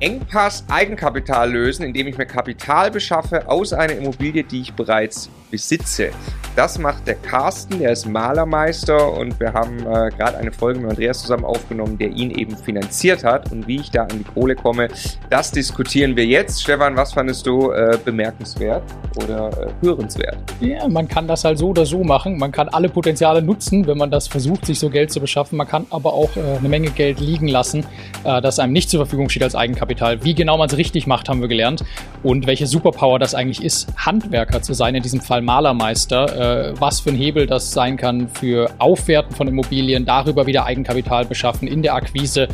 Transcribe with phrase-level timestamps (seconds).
[0.00, 6.10] Engpass Eigenkapital lösen, indem ich mir Kapital beschaffe aus einer Immobilie, die ich bereits besitze.
[6.54, 10.90] Das macht der Carsten, der ist Malermeister und wir haben äh, gerade eine Folge mit
[10.90, 14.56] Andreas zusammen aufgenommen, der ihn eben finanziert hat und wie ich da an die Kohle
[14.56, 14.88] komme,
[15.30, 16.62] das diskutieren wir jetzt.
[16.62, 18.82] Stefan, was fandest du äh, bemerkenswert
[19.16, 20.36] oder äh, hörenswert?
[20.60, 22.38] Ja, man kann das halt so oder so machen.
[22.38, 25.56] Man kann alle Potenziale nutzen, wenn man das versucht, sich so Geld zu beschaffen.
[25.56, 27.86] Man kann aber auch äh, eine Menge Geld liegen lassen,
[28.24, 29.87] äh, das einem nicht zur Verfügung steht als Eigenkapital.
[30.22, 31.84] Wie genau man es richtig macht, haben wir gelernt.
[32.22, 36.70] Und welche Superpower das eigentlich ist, Handwerker zu sein, in diesem Fall Malermeister.
[36.70, 41.24] Äh, was für ein Hebel das sein kann für Aufwerten von Immobilien, darüber wieder Eigenkapital
[41.24, 42.48] beschaffen in der Akquise.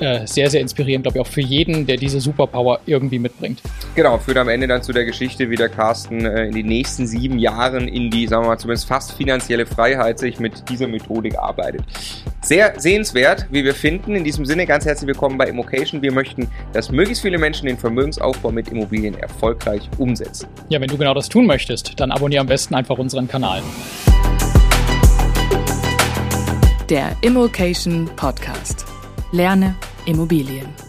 [0.00, 3.60] Äh, sehr, sehr inspirierend, glaube ich, auch für jeden, der diese Superpower irgendwie mitbringt.
[3.96, 7.06] Genau, führt am Ende dann zu der Geschichte, wie der Carsten äh, in den nächsten
[7.06, 11.36] sieben Jahren in die, sagen wir mal, zumindest fast finanzielle Freiheit sich mit dieser Methodik
[11.36, 11.82] arbeitet.
[12.42, 14.14] Sehr sehenswert, wie wir finden.
[14.14, 16.00] In diesem Sinne ganz herzlich willkommen bei Immocation.
[16.00, 20.46] Wir möchten, dass möglichst viele Menschen den Vermögensaufbau mit Immobilien erfolgreich umsetzen.
[20.68, 23.62] Ja, wenn du genau das tun möchtest, dann abonniere am besten einfach unseren Kanal.
[26.88, 28.86] Der Immocation Podcast.
[29.30, 29.74] Lerne
[30.06, 30.87] Immobilien.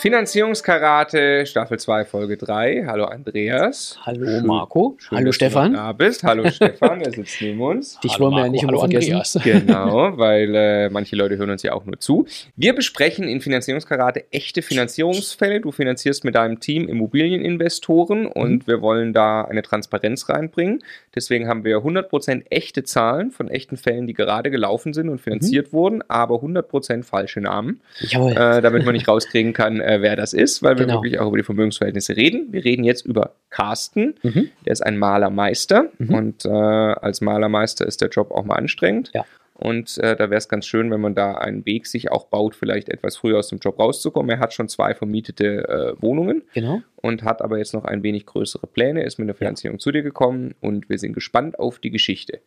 [0.00, 2.84] Finanzierungskarate, Staffel 2, Folge 3.
[2.86, 3.98] Hallo Andreas.
[4.00, 4.96] Hallo Schön, Marco.
[4.96, 5.72] Schön, hallo Stefan.
[5.72, 6.24] Du da bist.
[6.24, 8.00] Hallo Stefan, der sitzt neben uns.
[8.02, 9.12] Dich hallo wollen wir ja nicht hallo vergessen.
[9.12, 9.38] Andreas.
[9.44, 12.24] Genau, weil äh, manche Leute hören uns ja auch nur zu.
[12.56, 15.60] Wir besprechen in Finanzierungskarate echte Finanzierungsfälle.
[15.60, 18.66] Du finanzierst mit deinem Team Immobilieninvestoren und mhm.
[18.66, 20.82] wir wollen da eine Transparenz reinbringen.
[21.14, 25.74] Deswegen haben wir 100% echte Zahlen von echten Fällen, die gerade gelaufen sind und finanziert
[25.74, 25.76] mhm.
[25.76, 30.62] wurden, aber 100% falsche Namen, äh, damit man nicht rauskriegen kann, äh, wer das ist,
[30.62, 30.98] weil wir genau.
[30.98, 32.52] wirklich auch über die Vermögensverhältnisse reden.
[32.52, 34.50] Wir reden jetzt über Carsten, mhm.
[34.64, 36.14] der ist ein Malermeister mhm.
[36.14, 39.10] und äh, als Malermeister ist der Job auch mal anstrengend.
[39.14, 39.24] Ja.
[39.54, 42.54] Und äh, da wäre es ganz schön, wenn man da einen Weg sich auch baut,
[42.54, 44.30] vielleicht etwas früher aus dem Job rauszukommen.
[44.30, 46.80] Er hat schon zwei vermietete äh, Wohnungen genau.
[46.96, 49.80] und hat aber jetzt noch ein wenig größere Pläne, ist mit der Finanzierung ja.
[49.80, 52.40] zu dir gekommen und wir sind gespannt auf die Geschichte.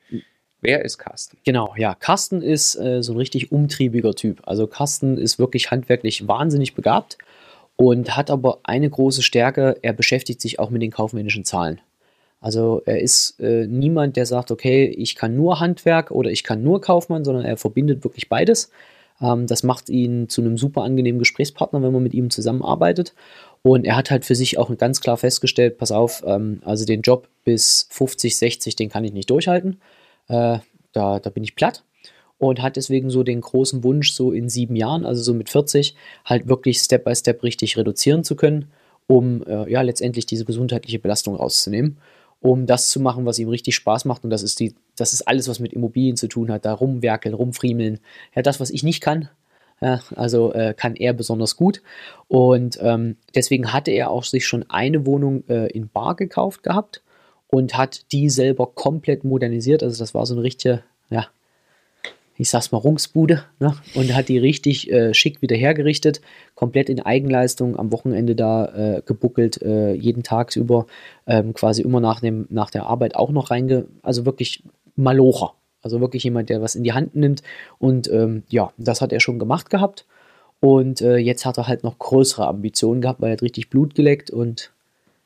[0.62, 1.38] Wer ist Carsten?
[1.44, 4.42] Genau, ja, Carsten ist äh, so ein richtig umtriebiger Typ.
[4.46, 7.18] Also Carsten ist wirklich handwerklich wahnsinnig begabt
[7.76, 11.82] und hat aber eine große Stärke, er beschäftigt sich auch mit den kaufmännischen Zahlen.
[12.40, 16.62] Also er ist äh, niemand, der sagt, okay, ich kann nur Handwerk oder ich kann
[16.62, 18.70] nur Kaufmann, sondern er verbindet wirklich beides.
[19.22, 23.14] Ähm, das macht ihn zu einem super angenehmen Gesprächspartner, wenn man mit ihm zusammenarbeitet.
[23.62, 27.02] Und er hat halt für sich auch ganz klar festgestellt, pass auf, ähm, also den
[27.02, 29.80] Job bis 50, 60, den kann ich nicht durchhalten.
[30.28, 30.60] Äh,
[30.92, 31.84] da, da bin ich platt
[32.44, 35.96] und hat deswegen so den großen Wunsch, so in sieben Jahren, also so mit 40,
[36.26, 38.72] halt wirklich Step by Step richtig reduzieren zu können,
[39.08, 41.98] um äh, ja letztendlich diese gesundheitliche Belastung rauszunehmen
[42.44, 44.26] um das zu machen, was ihm richtig Spaß macht.
[44.26, 46.66] Und das ist, die, das ist alles, was mit Immobilien zu tun hat.
[46.66, 48.00] Da rumwerkeln, rumfriemeln.
[48.36, 49.30] Ja, das, was ich nicht kann.
[49.80, 51.82] Ja, also äh, kann er besonders gut.
[52.28, 57.02] Und ähm, deswegen hatte er auch sich schon eine Wohnung äh, in Bar gekauft gehabt
[57.48, 59.82] und hat die selber komplett modernisiert.
[59.82, 61.28] Also das war so eine richtige, ja,
[62.38, 63.76] ich sag's mal, Rungsbude ne?
[63.96, 66.22] und hat die richtig äh, schick wieder hergerichtet,
[66.56, 70.88] komplett in Eigenleistung, am Wochenende da äh, gebuckelt, äh, jeden Tag über,
[71.28, 73.86] ähm, quasi immer nach, dem, nach der Arbeit auch noch reinge...
[74.02, 74.64] Also wirklich
[74.96, 75.54] Malocher.
[75.82, 77.44] Also wirklich jemand, der was in die Hand nimmt.
[77.78, 80.06] Und ähm, ja, das hat er schon gemacht gehabt.
[80.60, 83.96] Und äh, jetzt hat er halt noch größere Ambitionen gehabt, weil er hat richtig Blut
[83.96, 84.72] geleckt und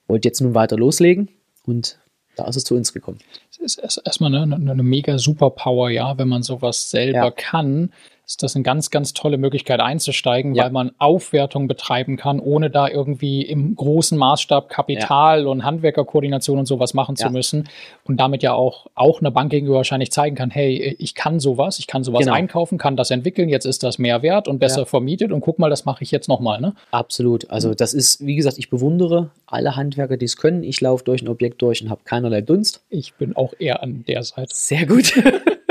[0.08, 1.30] wollte jetzt nun weiter loslegen.
[1.66, 2.00] Und
[2.38, 3.20] da ist es zu uns gekommen.
[3.64, 7.32] Es ist erstmal eine, eine mega Superpower, ja, wenn man sowas selber ja.
[7.32, 7.92] kann
[8.28, 10.66] ist das eine ganz, ganz tolle Möglichkeit einzusteigen, ja.
[10.66, 15.48] weil man Aufwertung betreiben kann, ohne da irgendwie im großen Maßstab Kapital ja.
[15.48, 17.28] und Handwerkerkoordination und sowas machen ja.
[17.28, 17.70] zu müssen
[18.04, 21.80] und damit ja auch, auch eine Bank gegenüber wahrscheinlich zeigen kann, hey, ich kann sowas,
[21.80, 22.34] ich kann sowas genau.
[22.34, 25.70] einkaufen, kann das entwickeln, jetzt ist das mehr wert und besser vermietet und guck mal,
[25.70, 26.60] das mache ich jetzt nochmal.
[26.60, 26.74] Ne?
[26.92, 27.50] Absolut.
[27.50, 30.64] Also das ist, wie gesagt, ich bewundere alle Handwerker, die es können.
[30.64, 32.82] Ich laufe durch ein Objekt durch und habe keinerlei Dunst.
[32.90, 34.54] Ich bin auch eher an der Seite.
[34.54, 35.14] Sehr gut.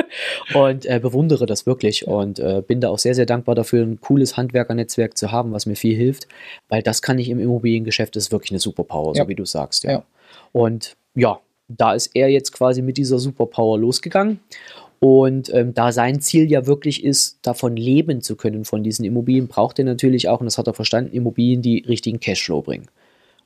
[0.54, 4.00] und äh, bewundere das wirklich und äh, bin da auch sehr, sehr dankbar dafür, ein
[4.00, 6.26] cooles Handwerkernetzwerk zu haben, was mir viel hilft,
[6.68, 9.24] weil das kann ich im Immobiliengeschäft, das ist wirklich eine Superpower, ja.
[9.24, 9.84] so wie du sagst.
[9.84, 9.90] Ja.
[9.90, 10.02] ja.
[10.52, 14.40] Und ja, da ist er jetzt quasi mit dieser Superpower losgegangen.
[14.98, 19.46] Und ähm, da sein Ziel ja wirklich ist, davon leben zu können, von diesen Immobilien,
[19.46, 22.86] braucht er natürlich auch, und das hat er verstanden, Immobilien, die richtigen Cashflow bringen.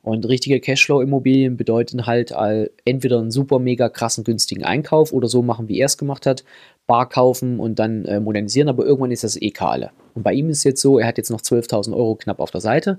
[0.02, 5.42] Und richtige Cashflow-Immobilien bedeuten halt all, entweder einen super mega krassen günstigen Einkauf oder so
[5.42, 6.44] machen, wie er es gemacht hat,
[6.86, 9.90] bar kaufen und dann äh, modernisieren, aber irgendwann ist das eh kahle.
[10.14, 12.50] Und bei ihm ist es jetzt so, er hat jetzt noch 12.000 Euro knapp auf
[12.50, 12.98] der Seite,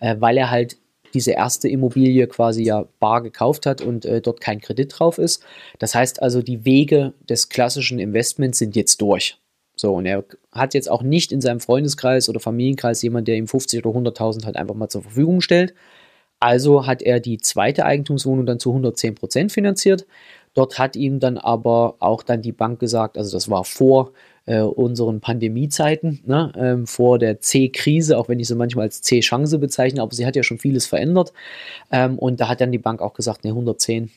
[0.00, 0.78] äh, weil er halt
[1.14, 5.42] diese erste Immobilie quasi ja bar gekauft hat und äh, dort kein Kredit drauf ist.
[5.78, 9.38] Das heißt also, die Wege des klassischen Investments sind jetzt durch.
[9.76, 13.46] So, und er hat jetzt auch nicht in seinem Freundeskreis oder Familienkreis jemand, der ihm
[13.46, 15.74] 50 oder 100.000 halt einfach mal zur Verfügung stellt.
[16.40, 20.06] Also hat er die zweite Eigentumswohnung dann zu 110 Prozent finanziert.
[20.54, 24.12] Dort hat ihm dann aber auch dann die Bank gesagt, also das war vor
[24.46, 29.58] äh, unseren Pandemiezeiten, ne, ähm, vor der C-Krise, auch wenn ich sie manchmal als C-Chance
[29.58, 31.32] bezeichne, aber sie hat ja schon vieles verändert.
[31.92, 34.10] Ähm, und da hat dann die Bank auch gesagt, ne, 110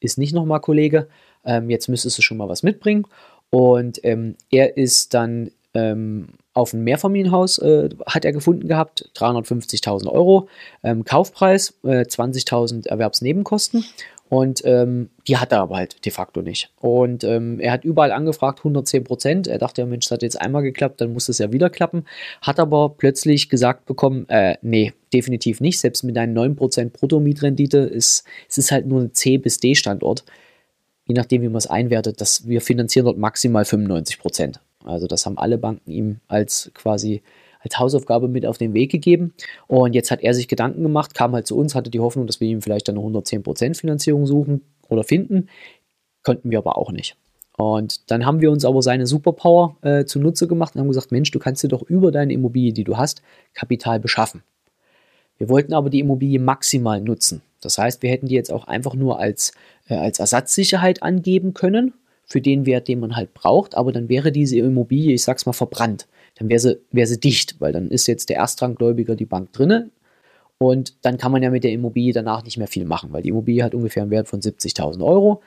[0.00, 1.08] ist nicht nochmal Kollege,
[1.44, 3.06] ähm, jetzt müsstest du schon mal was mitbringen.
[3.50, 10.08] Und ähm, er ist dann ähm, auf ein Mehrfamilienhaus äh, hat er gefunden gehabt, 350.000
[10.08, 10.48] Euro
[10.82, 13.84] ähm, Kaufpreis, äh, 20.000 Erwerbsnebenkosten
[14.30, 16.70] und ähm, die hat er aber halt de facto nicht.
[16.78, 19.48] Und ähm, er hat überall angefragt, 110 Prozent.
[19.48, 22.04] Er dachte, ja Mensch, das hat jetzt einmal geklappt, dann muss es ja wieder klappen.
[22.40, 25.80] Hat aber plötzlich gesagt bekommen, äh, nee, definitiv nicht.
[25.80, 29.74] Selbst mit einem 9 Prozent Bruttomietrendite ist es ist halt nur ein C bis D
[29.74, 30.24] Standort.
[31.06, 34.60] Je nachdem, wie man es einwertet, dass wir finanzieren dort maximal 95 Prozent.
[34.84, 37.22] Also das haben alle Banken ihm als quasi
[37.62, 39.34] als Hausaufgabe mit auf den Weg gegeben.
[39.66, 42.40] Und jetzt hat er sich Gedanken gemacht, kam halt zu uns, hatte die Hoffnung, dass
[42.40, 45.48] wir ihm vielleicht eine 110% Finanzierung suchen oder finden.
[46.22, 47.16] Konnten wir aber auch nicht.
[47.56, 51.30] Und dann haben wir uns aber seine Superpower äh, zunutze gemacht und haben gesagt, Mensch,
[51.30, 53.22] du kannst dir doch über deine Immobilie, die du hast,
[53.52, 54.42] Kapital beschaffen.
[55.36, 57.42] Wir wollten aber die Immobilie maximal nutzen.
[57.60, 59.52] Das heißt, wir hätten die jetzt auch einfach nur als,
[59.88, 61.92] äh, als Ersatzsicherheit angeben können
[62.30, 65.52] für den Wert, den man halt braucht, aber dann wäre diese Immobilie, ich sag's mal,
[65.52, 66.06] verbrannt
[66.40, 69.90] dann wäre sie, wär sie dicht, weil dann ist jetzt der Erstranggläubiger die Bank drinne
[70.56, 73.28] und dann kann man ja mit der Immobilie danach nicht mehr viel machen, weil die
[73.28, 75.42] Immobilie hat ungefähr einen Wert von 70.000 Euro.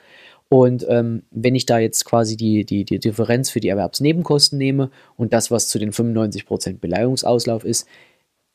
[0.48, 4.90] Und ähm, wenn ich da jetzt quasi die, die, die Differenz für die Erwerbsnebenkosten nehme
[5.16, 7.88] und das, was zu den 95% Beleihungsauslauf ist,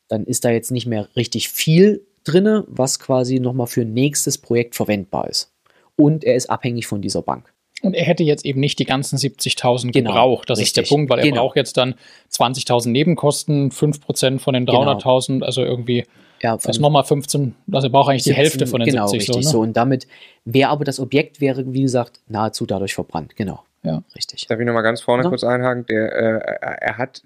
[0.08, 4.76] dann ist da jetzt nicht mehr richtig viel drin, was quasi nochmal für nächstes Projekt
[4.76, 5.52] verwendbar ist.
[5.96, 7.52] Und er ist abhängig von dieser Bank.
[7.82, 10.50] Und er hätte jetzt eben nicht die ganzen 70.000 genau, gebraucht.
[10.50, 10.82] Das richtig.
[10.82, 11.42] ist der Punkt, weil er genau.
[11.42, 11.94] braucht jetzt dann
[12.30, 15.46] 20.000 Nebenkosten, 5% von den 300.000, genau.
[15.46, 16.04] also irgendwie
[16.42, 19.28] ja, das nochmal 15, also er braucht eigentlich 17, die Hälfte von den genau, 70.
[19.28, 19.52] Richtig, so, ne?
[19.52, 19.60] so.
[19.60, 20.06] Und damit
[20.44, 23.36] wäre aber das Objekt, wäre wie gesagt, nahezu dadurch verbrannt.
[23.36, 23.62] Genau.
[23.82, 24.02] Ja.
[24.14, 24.46] Richtig.
[24.46, 25.28] Darf ich nochmal ganz vorne ja.
[25.28, 25.86] kurz einhaken?
[25.86, 27.22] Der, äh, er hat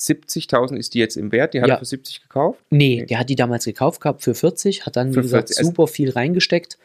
[0.00, 1.74] 70.000 ist die jetzt im Wert, die hat ja.
[1.74, 2.60] er für 70 gekauft?
[2.70, 5.66] Nee, nee, der hat die damals gekauft gehabt für 40, hat dann, wie gesagt, 40.
[5.66, 6.78] super viel reingesteckt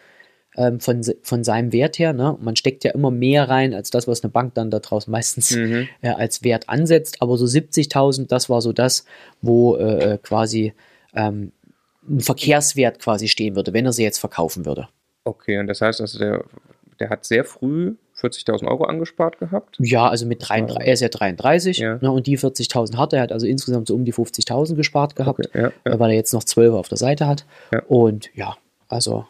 [0.58, 2.14] ähm, von, von seinem Wert her.
[2.14, 2.38] Ne?
[2.40, 5.88] Man steckt ja immer mehr rein, als das, was eine Bank dann daraus meistens mhm.
[6.02, 7.22] äh, als Wert ansetzt.
[7.22, 9.06] Aber so 70.000, das war so das,
[9.42, 10.74] wo äh, äh, quasi
[11.16, 11.52] ähm,
[12.08, 14.88] ein Verkehrswert quasi stehen würde, wenn er sie jetzt verkaufen würde.
[15.24, 16.44] Okay, und das heißt also, der,
[17.00, 19.78] der hat sehr früh 40.000 Euro angespart gehabt?
[19.80, 21.98] Ja, also mit 33, er ist ja 33 ja.
[22.02, 25.48] Ne, und die 40.000 hat er, hat also insgesamt so um die 50.000 gespart gehabt,
[25.48, 26.00] okay, ja, ja.
[26.00, 27.46] weil er jetzt noch 12 auf der Seite hat.
[27.88, 28.56] Und ja,
[28.88, 29.26] also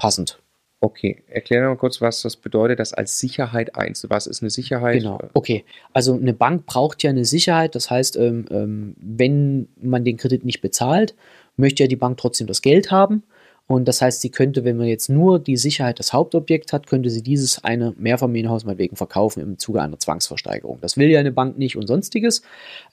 [0.00, 0.40] passend.
[0.82, 4.06] Okay, erklär mal kurz, was das bedeutet, das als Sicherheit eins.
[4.08, 5.00] Was ist eine Sicherheit?
[5.00, 5.66] Genau, okay.
[5.92, 7.74] Also eine Bank braucht ja eine Sicherheit.
[7.74, 11.14] Das heißt, ähm, ähm, wenn man den Kredit nicht bezahlt,
[11.56, 13.24] möchte ja die Bank trotzdem das Geld haben.
[13.66, 17.10] Und das heißt, sie könnte, wenn man jetzt nur die Sicherheit das Hauptobjekt hat, könnte
[17.10, 20.78] sie dieses eine Mehrfamilienhaus mal wegen verkaufen im Zuge einer Zwangsversteigerung.
[20.80, 22.40] Das will ja eine Bank nicht und sonstiges.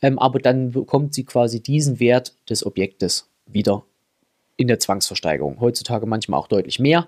[0.01, 3.85] Ähm, aber dann bekommt sie quasi diesen Wert des Objektes wieder
[4.57, 5.59] in der Zwangsversteigerung.
[5.59, 7.07] Heutzutage manchmal auch deutlich mehr,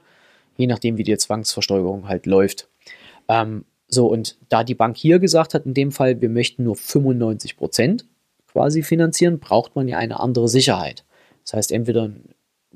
[0.55, 2.69] je nachdem, wie die Zwangsversteigerung halt läuft.
[3.27, 6.75] Ähm, so, und da die Bank hier gesagt hat, in dem Fall, wir möchten nur
[6.75, 8.05] 95 Prozent
[8.51, 11.03] quasi finanzieren, braucht man ja eine andere Sicherheit.
[11.43, 12.11] Das heißt, entweder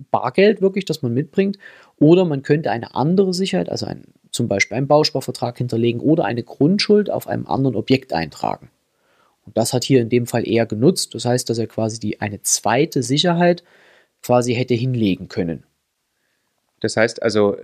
[0.09, 1.57] Bargeld wirklich, das man mitbringt,
[1.99, 6.43] oder man könnte eine andere Sicherheit, also ein, zum Beispiel einen Bausparvertrag hinterlegen oder eine
[6.43, 8.69] Grundschuld auf einem anderen Objekt eintragen.
[9.45, 11.13] Und das hat hier in dem Fall eher genutzt.
[11.13, 13.63] Das heißt, dass er quasi die, eine zweite Sicherheit
[14.23, 15.63] quasi hätte hinlegen können.
[16.79, 17.57] Das heißt also,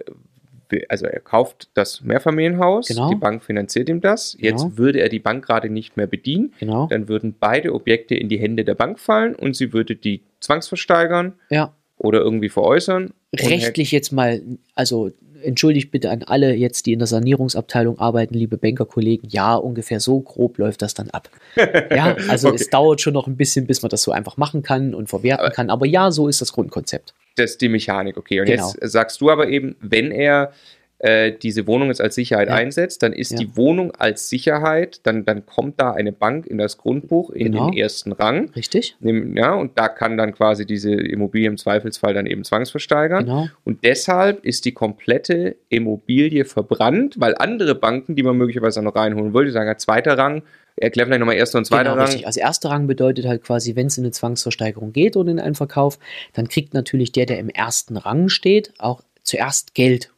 [0.88, 3.10] also er kauft das Mehrfamilienhaus, genau.
[3.10, 4.38] die Bank finanziert ihm das.
[4.40, 4.78] Jetzt genau.
[4.78, 6.54] würde er die Bank gerade nicht mehr bedienen.
[6.60, 6.88] Genau.
[6.88, 11.34] Dann würden beide Objekte in die Hände der Bank fallen und sie würde die zwangsversteigern
[11.50, 11.74] ja.
[11.98, 13.14] oder irgendwie veräußern.
[13.38, 14.42] Rechtlich jetzt mal,
[14.76, 15.12] also
[15.44, 20.20] entschuldigt bitte an alle jetzt, die in der Sanierungsabteilung arbeiten, liebe Bankerkollegen, ja, ungefähr so
[20.20, 21.30] grob läuft das dann ab.
[21.56, 22.58] ja, also okay.
[22.58, 25.46] es dauert schon noch ein bisschen, bis man das so einfach machen kann und verwerten
[25.46, 27.14] aber, kann, aber ja, so ist das Grundkonzept.
[27.36, 28.40] Das ist die Mechanik, okay.
[28.40, 28.74] Und genau.
[28.74, 30.52] jetzt sagst du aber eben, wenn er
[31.00, 32.56] äh, diese Wohnung jetzt als Sicherheit ja.
[32.56, 33.38] einsetzt, dann ist ja.
[33.38, 37.70] die Wohnung als Sicherheit, dann, dann kommt da eine Bank in das Grundbuch in genau.
[37.70, 38.50] den ersten Rang.
[38.50, 38.96] Richtig.
[39.02, 43.26] Ja, und da kann dann quasi diese Immobilie im Zweifelsfall dann eben zwangsversteigern.
[43.26, 43.48] Genau.
[43.64, 49.34] Und deshalb ist die komplette Immobilie verbrannt, weil andere Banken, die man möglicherweise noch reinholen
[49.34, 50.44] wollte, sagen, ja, zweiter Rang,
[50.82, 52.06] Erklär vielleicht nochmal erster und zweiter genau, Rang.
[52.06, 52.26] Richtig.
[52.26, 55.56] Also erster Rang bedeutet halt quasi, wenn es in eine Zwangsversteigerung geht oder in einen
[55.56, 56.00] Verkauf,
[56.32, 60.12] dann kriegt natürlich der, der im ersten Rang steht, auch zuerst Geld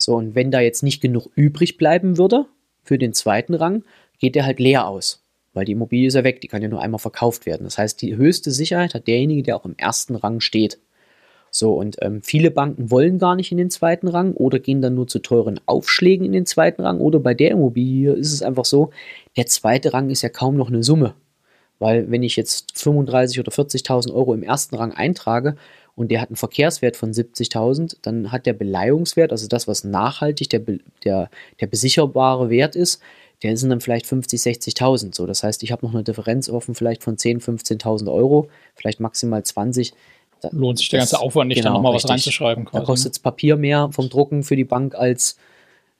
[0.00, 2.46] so, und wenn da jetzt nicht genug übrig bleiben würde
[2.82, 3.84] für den zweiten Rang,
[4.18, 5.22] geht der halt leer aus.
[5.52, 7.64] Weil die Immobilie ist ja weg, die kann ja nur einmal verkauft werden.
[7.64, 10.78] Das heißt, die höchste Sicherheit hat derjenige, der auch im ersten Rang steht.
[11.50, 14.94] So, und ähm, viele Banken wollen gar nicht in den zweiten Rang oder gehen dann
[14.94, 16.98] nur zu teuren Aufschlägen in den zweiten Rang.
[16.98, 18.92] Oder bei der Immobilie ist es einfach so,
[19.36, 21.14] der zweite Rang ist ja kaum noch eine Summe.
[21.78, 25.56] Weil wenn ich jetzt 35.000 oder 40.000 Euro im ersten Rang eintrage
[26.00, 30.48] und der hat einen Verkehrswert von 70.000, dann hat der Beleihungswert, also das, was nachhaltig
[30.48, 30.62] der,
[31.04, 31.28] der,
[31.60, 33.02] der besicherbare Wert ist,
[33.42, 35.14] der sind dann vielleicht 50, 60.000.
[35.14, 38.98] So, das heißt, ich habe noch eine Differenz offen vielleicht von 10, 15.000 Euro, vielleicht
[38.98, 39.92] maximal 20.
[40.40, 42.64] Da, Lohnt sich der ganze Aufwand nicht, genau, da nochmal was reinzuschreiben.
[42.64, 43.22] Quasi, da kostet es ne?
[43.24, 45.36] Papier mehr vom Drucken für die Bank als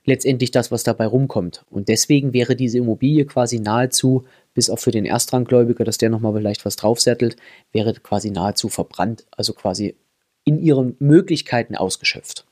[0.06, 1.66] letztendlich das, was dabei rumkommt.
[1.68, 6.34] Und deswegen wäre diese Immobilie quasi nahezu, bis auch für den Erstranggläubiger, dass der nochmal
[6.34, 7.36] vielleicht was draufsettelt,
[7.72, 9.96] wäre quasi nahezu verbrannt, also quasi
[10.44, 12.44] in ihren Möglichkeiten ausgeschöpft.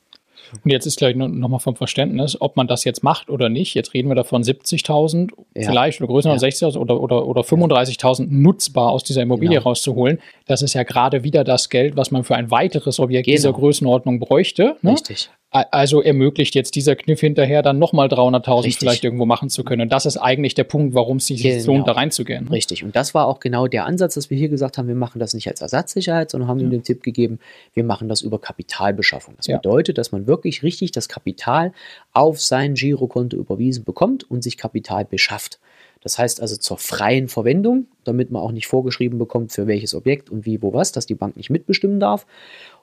[0.64, 3.74] Und jetzt ist gleich nochmal vom Verständnis, ob man das jetzt macht oder nicht.
[3.74, 5.68] Jetzt reden wir davon 70.000 ja.
[5.68, 6.36] vielleicht oder größer ja.
[6.36, 9.68] 60.000 oder, oder, oder 35.000 nutzbar aus dieser Immobilie genau.
[9.68, 10.20] rauszuholen.
[10.46, 13.36] Das ist ja gerade wieder das Geld, was man für ein weiteres Objekt genau.
[13.36, 14.76] dieser Größenordnung bräuchte.
[14.82, 14.92] Ne?
[14.92, 15.30] Richtig.
[15.50, 19.82] Also ermöglicht jetzt dieser Kniff hinterher dann nochmal 300.000 vielleicht irgendwo machen zu können.
[19.82, 21.64] Und das ist eigentlich der Punkt, warum es sich genau.
[21.64, 22.48] lohnt, da reinzugehen.
[22.48, 22.84] Richtig.
[22.84, 25.32] Und das war auch genau der Ansatz, dass wir hier gesagt haben, wir machen das
[25.32, 26.66] nicht als Ersatzsicherheit, sondern haben ja.
[26.66, 27.38] ihm den Tipp gegeben,
[27.72, 29.34] wir machen das über Kapitalbeschaffung.
[29.38, 29.56] Das ja.
[29.56, 31.72] bedeutet, dass man wirklich richtig das Kapital
[32.12, 35.60] auf sein Girokonto überwiesen bekommt und sich Kapital beschafft.
[36.02, 40.30] Das heißt also zur freien Verwendung, damit man auch nicht vorgeschrieben bekommt, für welches Objekt
[40.30, 42.26] und wie, wo, was, dass die Bank nicht mitbestimmen darf.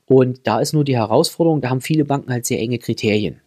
[0.07, 3.41] Und da ist nur die Herausforderung, da haben viele Banken halt sehr enge Kriterien.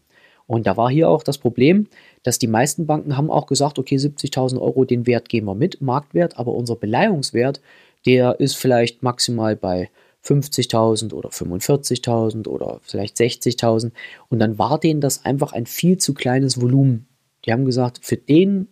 [0.46, 1.88] Und da war hier auch das Problem,
[2.22, 5.80] dass die meisten Banken haben auch gesagt, okay, 70.000 Euro, den Wert gehen wir mit,
[5.80, 7.60] Marktwert, aber unser Beleihungswert,
[8.06, 9.90] der ist vielleicht maximal bei
[10.24, 13.92] 50.000 oder 45.000 oder vielleicht 60.000.
[14.28, 17.06] Und dann war denen das einfach ein viel zu kleines Volumen.
[17.44, 18.68] Die haben gesagt, für den,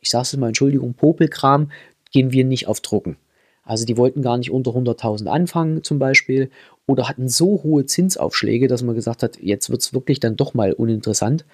[0.00, 1.70] ich sage es mal, Entschuldigung, Popelkram,
[2.10, 3.16] gehen wir nicht auf Drucken.
[3.64, 6.50] Also die wollten gar nicht unter 100.000 anfangen zum Beispiel
[6.86, 10.54] oder hatten so hohe Zinsaufschläge, dass man gesagt hat, jetzt wird es wirklich dann doch
[10.54, 11.44] mal uninteressant.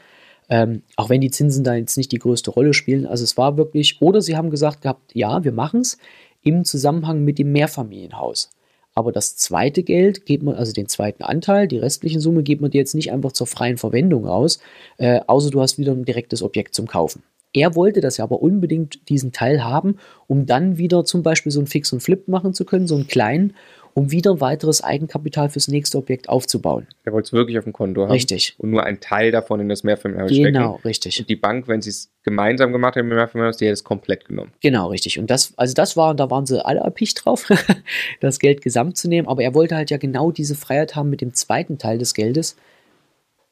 [0.49, 3.07] Ähm, auch wenn die Zinsen da jetzt nicht die größte Rolle spielen.
[3.07, 5.99] Also es war wirklich, oder sie haben gesagt gehabt, ja, wir machen es
[6.43, 8.51] im Zusammenhang mit dem Mehrfamilienhaus.
[8.95, 12.73] Aber das zweite Geld geht man, also den zweiten Anteil, die restliche Summe, geht man
[12.73, 14.59] dir jetzt nicht einfach zur freien Verwendung aus,
[14.99, 17.23] äh, außer du hast wieder ein direktes Objekt zum Kaufen.
[17.53, 21.61] Er wollte das ja aber unbedingt diesen Teil haben, um dann wieder zum Beispiel so
[21.61, 23.55] einen Fix und Flip machen zu können, so einen kleinen,
[23.95, 26.87] um wieder weiteres Eigenkapital fürs nächste Objekt aufzubauen.
[27.05, 28.13] Er wollte es wirklich auf dem Konto haben.
[28.13, 28.55] Richtig.
[28.59, 30.55] Und nur einen Teil davon in das Mehrfamilienhaus genau, stecken.
[30.55, 31.21] Genau, richtig.
[31.21, 34.27] Und die Bank, wenn sie es gemeinsam gemacht hat im Mehrfamilienhaus, die hätte es komplett
[34.27, 34.53] genommen.
[34.61, 35.19] Genau, richtig.
[35.19, 37.49] Und das, also das war, da waren sie alle erpicht drauf,
[38.21, 39.29] das Geld gesamt zu nehmen.
[39.29, 42.57] Aber er wollte halt ja genau diese Freiheit haben mit dem zweiten Teil des Geldes,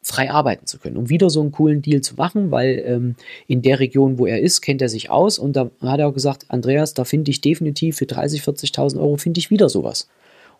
[0.02, 3.62] frei arbeiten zu können, um wieder so einen coolen Deal zu machen, weil ähm, in
[3.62, 6.47] der Region, wo er ist, kennt er sich aus und da hat er auch gesagt,
[6.49, 10.09] Andreas, da finde ich definitiv für 30, 40.000 Euro finde ich wieder sowas.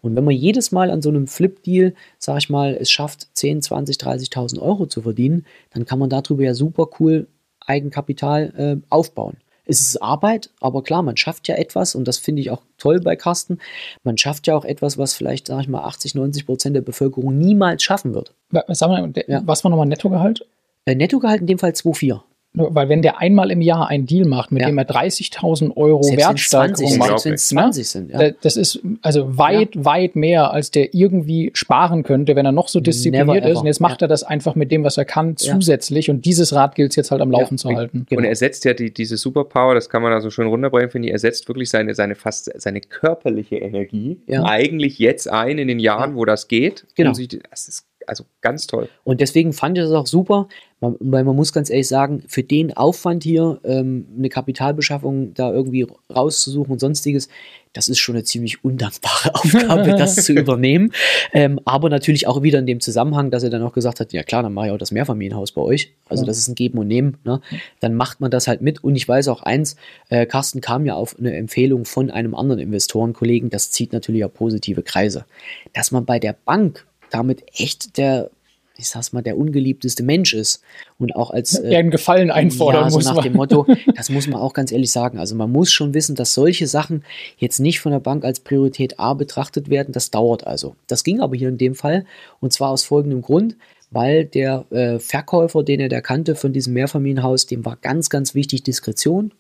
[0.00, 3.62] Und wenn man jedes Mal an so einem Flip-Deal, sag ich mal, es schafft 10,
[3.62, 7.26] 20, 30.000 Euro zu verdienen, dann kann man darüber ja super cool
[7.61, 9.37] Eigenkapital äh, aufbauen
[9.68, 13.00] es ist Arbeit, aber klar, man schafft ja etwas und das finde ich auch toll
[13.00, 13.58] bei Carsten.
[14.02, 17.37] Man schafft ja auch etwas, was vielleicht, sag ich mal, 80, 90 Prozent der Bevölkerung
[17.37, 18.34] niemals schaffen wird.
[18.50, 19.42] Sag mal, ja.
[19.44, 20.46] was war nochmal Nettogehalt?
[20.87, 22.20] Äh, Nettogehalt in dem Fall 2,4.
[22.55, 24.69] Weil wenn der einmal im Jahr einen Deal macht, mit ja.
[24.69, 28.31] dem er 30.000 Euro Selbst Wertsteigerung macht, wenn es 20 sind, ja.
[28.40, 29.85] das ist also weit, ja.
[29.85, 33.59] weit mehr, als der irgendwie sparen könnte, wenn er noch so diszipliniert ist.
[33.59, 36.11] Und jetzt macht er das einfach mit dem, was er kann, zusätzlich.
[36.11, 38.07] Und dieses Rad gilt es jetzt halt am Laufen zu halten.
[38.09, 38.21] Genau.
[38.21, 41.12] Und er setzt ja die, diese Superpower, das kann man also schön runterbringen, finde ich,
[41.12, 46.17] er setzt wirklich seine, seine fast seine körperliche Energie eigentlich jetzt ein in den Jahren,
[46.17, 46.87] wo das geht.
[46.95, 47.12] Genau.
[47.12, 48.88] Sich, das ist also ganz toll.
[49.05, 50.49] Und deswegen fand ich das auch super,
[50.81, 55.87] weil man muss ganz ehrlich sagen, für den Aufwand hier ähm, eine Kapitalbeschaffung da irgendwie
[56.15, 57.29] rauszusuchen und sonstiges,
[57.73, 60.93] das ist schon eine ziemlich undankbare Aufgabe, das zu übernehmen.
[61.33, 64.23] Ähm, aber natürlich auch wieder in dem Zusammenhang, dass er dann auch gesagt hat, ja
[64.23, 65.93] klar, dann mache ich auch das Mehrfamilienhaus bei euch.
[66.09, 67.19] Also das ist ein Geben und Nehmen.
[67.25, 67.41] Ne?
[67.81, 68.83] Dann macht man das halt mit.
[68.83, 69.77] Und ich weiß auch eins,
[70.09, 74.33] äh, Carsten kam ja auf eine Empfehlung von einem anderen Investorenkollegen, das zieht natürlich auch
[74.33, 75.27] positive Kreise.
[75.75, 78.31] Dass man bei der Bank damit echt der,
[78.77, 80.62] ich sag's mal, der ungeliebteste Mensch ist.
[80.99, 81.59] Und auch als.
[81.59, 83.25] Äh, einen Gefallen einfordern ja, so muss nach man.
[83.25, 85.19] dem Motto, das muss man auch ganz ehrlich sagen.
[85.19, 87.05] Also man muss schon wissen, dass solche Sachen
[87.37, 89.93] jetzt nicht von der Bank als Priorität A betrachtet werden.
[89.93, 90.77] Das dauert also.
[90.87, 92.05] Das ging aber hier in dem Fall.
[92.41, 93.57] Und zwar aus folgendem Grund
[93.91, 98.35] weil der äh, Verkäufer, den er da kannte von diesem Mehrfamilienhaus, dem war ganz, ganz
[98.35, 99.33] wichtig Diskretion.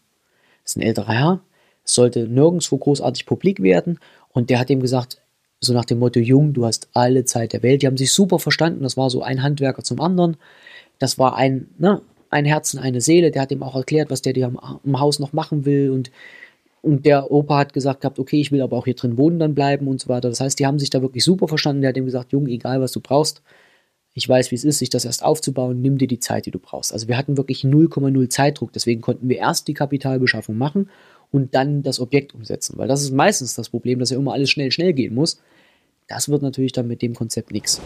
[0.62, 1.40] Das ist ein älterer Herr.
[1.84, 3.98] Es sollte nirgendwo großartig publik werden.
[4.32, 5.20] Und der hat ihm gesagt,
[5.60, 7.82] so nach dem Motto, Jung, du hast alle Zeit der Welt.
[7.82, 8.82] Die haben sich super verstanden.
[8.82, 10.36] Das war so ein Handwerker zum anderen.
[10.98, 12.00] Das war ein, ne,
[12.30, 13.30] ein Herz und eine Seele.
[13.30, 16.10] Der hat ihm auch erklärt, was der dir am Haus noch machen will und
[16.80, 19.54] und der Opa hat gesagt gehabt, okay, ich will aber auch hier drin wohnen dann
[19.54, 20.28] bleiben und so weiter.
[20.28, 21.82] Das heißt, die haben sich da wirklich super verstanden.
[21.82, 23.42] Der hat ihm gesagt, Junge, egal was du brauchst,
[24.14, 26.58] ich weiß, wie es ist, sich das erst aufzubauen, nimm dir die Zeit, die du
[26.58, 26.92] brauchst.
[26.92, 30.88] Also wir hatten wirklich 0,0 Zeitdruck, deswegen konnten wir erst die Kapitalbeschaffung machen
[31.32, 34.50] und dann das Objekt umsetzen, weil das ist meistens das Problem, dass ja immer alles
[34.50, 35.40] schnell, schnell gehen muss.
[36.06, 37.80] Das wird natürlich dann mit dem Konzept nichts.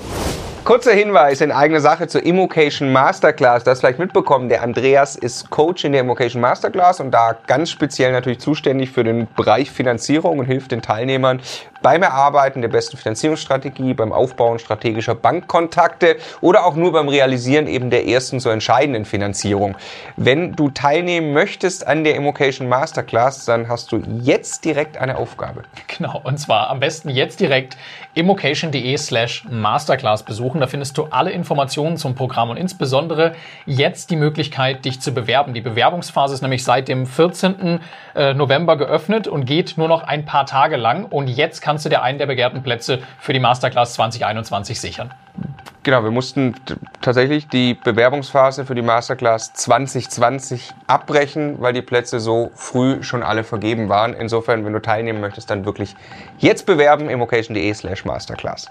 [0.65, 3.65] Kurzer Hinweis in eigene Sache zur Immocation Masterclass.
[3.65, 4.49] Das vielleicht mitbekommen.
[4.49, 9.03] Der Andreas ist Coach in der Immocation Masterclass und da ganz speziell natürlich zuständig für
[9.03, 11.41] den Bereich Finanzierung und hilft den Teilnehmern
[11.83, 17.91] beim Erarbeiten der besten Finanzierungsstrategie, beim Aufbauen strategischer Bankkontakte oder auch nur beim Realisieren eben
[17.91, 19.77] der ersten so entscheidenden Finanzierung.
[20.17, 25.63] Wenn du teilnehmen möchtest an der Immocation Masterclass, dann hast du jetzt direkt eine Aufgabe.
[25.89, 27.77] Genau, und zwar am besten jetzt direkt
[28.15, 30.61] immocation.de slash Masterclass besuchen.
[30.61, 33.35] Da findest du alle Informationen zum Programm und insbesondere
[33.67, 35.55] jetzt die Möglichkeit, dich zu bewerben.
[35.55, 37.81] Die Bewerbungsphase ist nämlich seit dem 14.
[38.15, 41.07] Äh, November geöffnet und geht nur noch ein paar Tage lang.
[41.07, 45.13] Und jetzt kannst du dir einen der begehrten Plätze für die Masterclass 2021 sichern.
[45.85, 46.55] Genau, wir mussten
[47.01, 53.43] tatsächlich die Bewerbungsphase für die Masterclass 2020 abbrechen, weil die Plätze so früh schon alle
[53.43, 54.15] vergeben waren.
[54.15, 55.97] Insofern, wenn du teilnehmen möchtest, dann wirklich
[56.39, 58.71] jetzt bewerben, immocation.de slash Masterclass.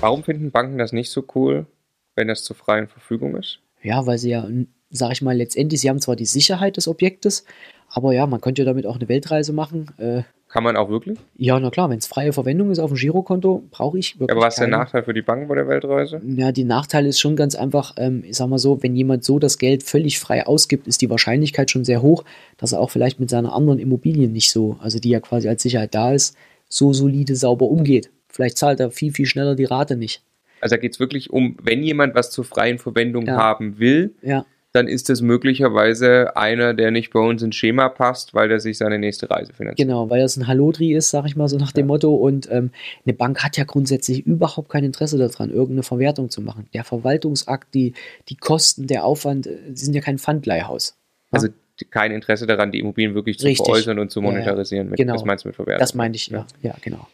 [0.00, 1.66] Warum finden Banken das nicht so cool,
[2.14, 3.58] wenn das zur freien Verfügung ist?
[3.82, 4.46] Ja, weil sie ja,
[4.90, 7.44] sag ich mal, letztendlich, sie haben zwar die Sicherheit des Objektes,
[7.90, 9.90] aber ja, man könnte ja damit auch eine Weltreise machen.
[9.98, 11.18] Äh, Kann man auch wirklich?
[11.36, 14.30] Ja, na klar, wenn es freie Verwendung ist auf dem Girokonto, brauche ich wirklich.
[14.36, 14.68] Aber was ist der.
[14.68, 16.22] Nachteil für die Banken bei der Weltreise?
[16.26, 19.38] Ja, die Nachteil ist schon ganz einfach, ähm, ich sag mal so, wenn jemand so
[19.38, 22.24] das Geld völlig frei ausgibt, ist die Wahrscheinlichkeit schon sehr hoch,
[22.56, 25.62] dass er auch vielleicht mit seiner anderen Immobilien nicht so, also die ja quasi als
[25.62, 26.34] Sicherheit da ist,
[26.68, 28.10] so solide sauber umgeht.
[28.28, 30.22] Vielleicht zahlt er viel, viel schneller die Rate nicht.
[30.60, 33.36] Also da geht es wirklich um, wenn jemand was zur freien Verwendung Ja.
[33.36, 34.44] haben will, Ja,
[34.78, 38.78] dann ist das möglicherweise einer, der nicht bei uns ins Schema passt, weil der sich
[38.78, 39.88] seine nächste Reise finanziert.
[39.88, 42.14] genau, weil das ein Hallodri ist, sag ich mal so nach dem Motto.
[42.14, 42.70] Und ähm,
[43.04, 46.68] eine Bank hat ja grundsätzlich überhaupt kein Interesse daran, irgendeine Verwertung zu machen.
[46.74, 47.94] Der Verwaltungsakt, die,
[48.28, 50.96] die Kosten, der Aufwand, äh, sie sind ja kein Pfandleihhaus.
[51.32, 51.48] Also
[51.90, 53.66] kein Interesse daran, die Immobilien wirklich zu Richtig.
[53.66, 54.32] veräußern und zu Ja, ja.
[54.32, 54.88] monetarisieren.
[54.90, 55.14] Mit, Genau.
[55.14, 55.80] Was meinst du mit Verwertung?
[55.80, 56.46] Das meinte ich, ja.
[56.62, 57.08] Ja, genau.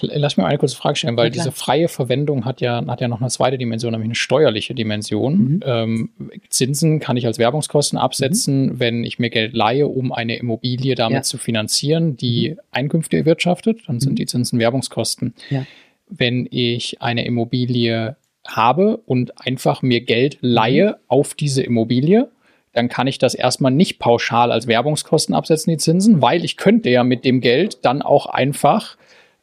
[0.00, 3.08] Lass mir eine kurze Frage stellen, weil Ja, diese freie Verwendung hat ja, hat ja
[3.08, 5.34] noch eine zweite Dimension, nämlich eine steuerliche Dimension.
[5.38, 5.60] Mhm.
[5.64, 6.10] Ähm,
[6.48, 11.16] Zinsen kann ich als Werbungskosten absetzen, wenn ich mir Geld leihe, um eine Immobilie damit
[11.18, 11.22] Ja.
[11.22, 14.16] zu finanzieren, die Einkünfte erwirtschaftet, dann sind Mhm.
[14.16, 15.34] die Zinsen Werbungskosten.
[15.50, 15.64] Ja.
[16.08, 22.28] Wenn ich eine Immobilie habe und einfach mir Geld leihe auf diese Immobilie,
[22.72, 26.88] dann kann ich das erstmal nicht pauschal als Werbungskosten absetzen, die Zinsen, weil ich könnte
[26.90, 28.96] ja mit dem Geld dann auch einfach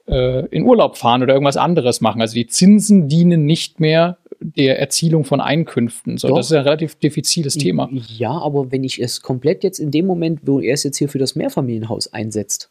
[0.10, 2.22] äh, in Urlaub fahren oder irgendwas anderes machen.
[2.22, 6.17] Also die Zinsen dienen nicht mehr der Erzielung von Einkünften.
[6.17, 6.38] So, Doch.
[6.38, 7.89] das ist ein relativ diffiziles Thema.
[7.91, 11.10] Ja, aber wenn ich es komplett jetzt in dem Moment, wo er es jetzt hier
[11.10, 12.69] für das Mehrfamilienhaus einsetzt,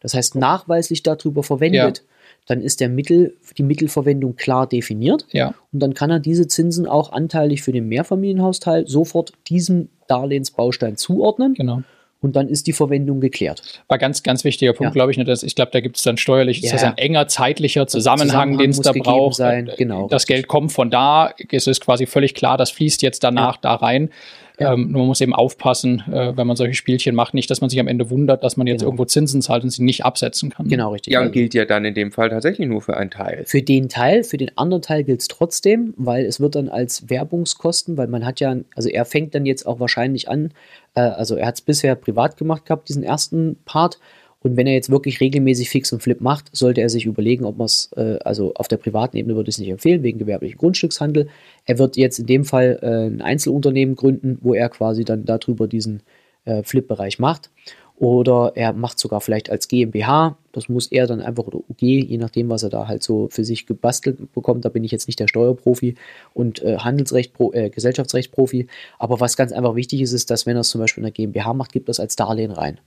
[0.00, 2.04] das heißt nachweislich darüber verwendet,
[2.46, 6.86] dann ist der Mittel, die Mittelverwendung klar definiert Ja, und dann kann er diese Zinsen
[6.86, 11.82] auch anteilig für den Mehrfamilienhausteil sofort diesem Darlehensbaustein zuordnen genau.
[12.22, 13.82] Und dann ist die Verwendung geklärt.
[13.88, 14.92] War ganz, ganz wichtiger Punkt, Ja.
[14.92, 15.18] glaube ich.
[15.18, 16.88] Ne, dass, ich glaube, da gibt es dann steuerlich, ist Ja, das ja.
[16.88, 19.36] ein enger zeitlicher Zusammenhang, Zusammenhang den es da braucht.
[19.36, 20.26] sein, genau, Das.
[20.26, 24.10] Geld kommt von da, es ist quasi völlig klar, das fließt jetzt danach da rein.
[24.58, 24.72] Ja.
[24.72, 27.68] Ähm, nur man muss eben aufpassen, äh, wenn man solche Spielchen macht, nicht, dass man
[27.68, 28.88] sich am Ende wundert, dass man jetzt Genau.
[28.88, 30.68] irgendwo Zinsen zahlt und sie nicht absetzen kann.
[30.68, 31.12] Genau, richtig.
[31.12, 33.44] Ja, und gilt ja dann in dem Fall tatsächlich nur für einen Teil.
[33.46, 37.10] Für den Teil, für den anderen Teil gilt es trotzdem, weil es wird dann als
[37.10, 40.52] Werbungskosten, weil man hat ja, also er fängt dann jetzt auch wahrscheinlich an,
[40.94, 43.98] äh, also er hat es bisher privat gemacht gehabt, diesen ersten Part.
[44.46, 47.58] Und wenn er jetzt wirklich regelmäßig Fix und Flip macht, sollte er sich überlegen, ob
[47.58, 50.56] man es, äh, also auf der privaten Ebene würde ich es nicht empfehlen, wegen gewerblichen
[50.56, 51.26] Grundstückshandel.
[51.64, 55.66] Er wird jetzt in dem Fall äh, ein Einzelunternehmen gründen, wo er quasi dann darüber
[55.66, 56.04] diesen
[56.44, 57.50] äh, Flip-Bereich macht.
[57.96, 62.18] Oder er macht sogar vielleicht als GmbH, das muss er dann einfach, oder UG, je
[62.18, 64.64] nachdem, was er da halt so für sich gebastelt bekommt.
[64.64, 65.96] Da bin ich jetzt nicht der Steuerprofi
[66.34, 68.68] und äh, Handelsrecht, äh, Gesellschaftsrechtsprofi.
[69.00, 71.12] Aber was ganz einfach wichtig ist, ist, dass wenn er es zum Beispiel in der
[71.12, 72.78] GmbH macht, gibt das als Darlehen rein.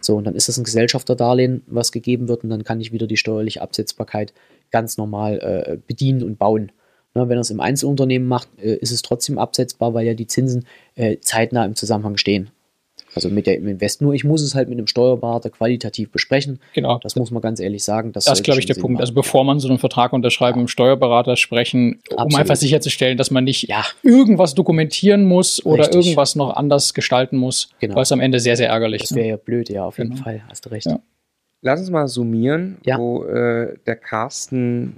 [0.00, 3.06] So, und dann ist das ein Gesellschafterdarlehen, was gegeben wird, und dann kann ich wieder
[3.06, 4.32] die steuerliche Absetzbarkeit
[4.70, 6.72] ganz normal äh, bedienen und bauen.
[7.14, 10.28] Ne, wenn er es im Einzelunternehmen macht, äh, ist es trotzdem absetzbar, weil ja die
[10.28, 12.50] Zinsen äh, zeitnah im Zusammenhang stehen.
[13.14, 14.02] Also mit der im Invest.
[14.02, 16.60] Nur ich muss es halt mit einem Steuerberater qualitativ besprechen.
[16.74, 16.98] Genau.
[17.02, 18.12] Das muss man ganz ehrlich sagen.
[18.12, 18.94] Das, Das ist, glaube ich, der Sinn Punkt.
[18.94, 19.00] machen.
[19.02, 22.40] Also bevor man so einen Vertrag unterschreibt, mit dem Steuerberater sprechen, um Absolut.
[22.40, 23.84] einfach sicherzustellen, dass man nicht Ja.
[24.02, 25.96] irgendwas dokumentieren muss oder Richtig.
[26.06, 27.96] irgendwas noch anders gestalten muss, Genau.
[27.96, 29.16] weil es am Ende sehr, sehr ärgerlich das ist.
[29.16, 30.22] wäre ja blöd, ja, auf jeden Genau.
[30.22, 30.42] Fall.
[30.48, 30.86] Hast du recht.
[30.86, 31.00] Ja.
[31.62, 32.96] Lass uns mal summieren, Ja.
[32.98, 34.96] wo äh, der Carsten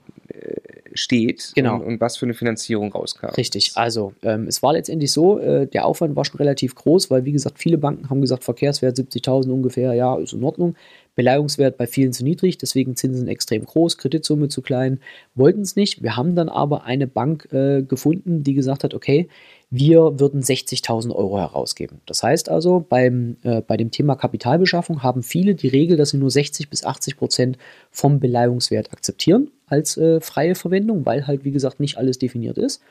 [0.94, 1.76] steht Genau.
[1.76, 3.26] und, und was für eine Finanzierung rauskam.
[3.36, 7.24] Richtig, also ähm, es war letztendlich so, äh, der Aufwand war schon relativ groß, weil
[7.24, 10.74] wie gesagt, viele Banken haben gesagt, Verkehrswert 70.000 ungefähr, ja, ist in Ordnung.
[11.14, 15.00] Beleihungswert bei vielen zu niedrig, deswegen Zinsen extrem groß, Kreditsumme zu klein,
[15.34, 16.02] wollten es nicht.
[16.02, 19.28] Wir haben dann aber eine Bank äh, gefunden, die gesagt hat, okay,
[19.74, 22.02] wir würden 60.000 Euro herausgeben.
[22.04, 26.18] Das heißt also, beim, äh, bei dem Thema Kapitalbeschaffung haben viele die Regel, dass sie
[26.18, 27.56] nur 60 bis 80 Prozent
[27.90, 32.82] vom Beleihungswert akzeptieren als äh, freie Verwendung, weil halt, wie gesagt, nicht alles definiert ist.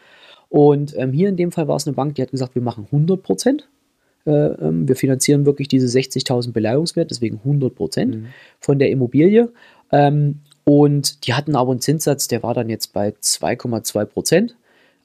[0.50, 2.86] Und ähm, hier in dem Fall war es eine Bank, die hat gesagt, wir machen
[2.86, 3.70] 100 Prozent.
[4.26, 8.26] Äh, ähm, wir finanzieren wirklich diese 60.000 Beleihungswert, deswegen 100 Prozent
[8.60, 9.50] von der Immobilie.
[9.92, 14.56] Ähm, und die hatten aber einen Zinssatz, der war dann jetzt bei 2,2 Prozent.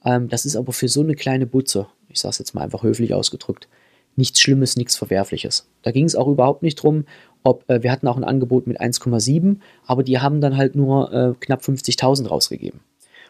[0.07, 2.83] Ähm, das ist aber für so eine kleine Butze, ich sage es jetzt mal einfach
[2.83, 3.69] höflich ausgedrückt,
[4.15, 5.67] nichts Schlimmes, nichts Verwerfliches.
[5.83, 7.05] Da ging es auch überhaupt nicht drum,
[7.43, 11.13] ob äh, wir hatten auch ein Angebot mit 1,7, aber die haben dann halt nur
[11.13, 12.81] äh, knapp 50.000 rausgegeben.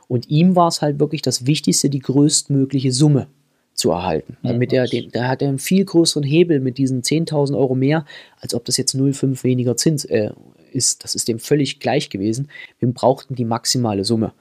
[0.07, 3.27] Und ihm war es halt wirklich das Wichtigste, die größtmögliche Summe
[3.75, 4.37] zu erhalten.
[4.43, 8.05] Damit er den, da hat er einen viel größeren Hebel mit diesen 10.000 Euro mehr,
[8.41, 10.31] als ob das jetzt 0,5 weniger Zins äh,
[10.73, 11.03] ist.
[11.05, 12.49] Das ist dem völlig gleich gewesen.
[12.79, 14.33] Wir brauchten die maximale Summe.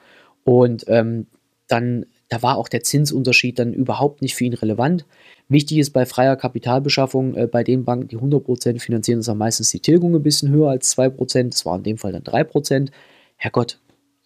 [0.44, 1.26] Und ähm,
[1.68, 5.06] dann, da war auch der Zinsunterschied dann überhaupt nicht für ihn relevant.
[5.48, 9.70] Wichtig ist bei freier Kapitalbeschaffung, äh, bei den Banken, die 100% finanzieren, ist am meistens
[9.72, 11.54] die Tilgung ein bisschen höher als 2%.
[11.54, 12.92] Das war in dem Fall dann 3%.
[13.38, 13.78] Herrgott,